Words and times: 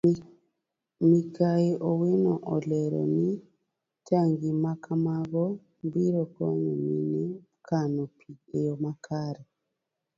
Mikai 1.09 1.67
owino 1.89 2.33
olero 2.55 3.01
ni 3.17 3.29
tangi 4.07 4.49
makamago 4.63 5.45
biro 5.91 6.23
konyo 6.35 6.73
mine 6.85 7.23
kano 7.67 8.03
pii 8.17 8.39
eyo 8.57 8.73
makare. 8.83 9.43